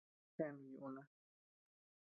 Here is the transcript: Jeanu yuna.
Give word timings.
Jeanu 0.35 0.63
yuna. 0.73 1.03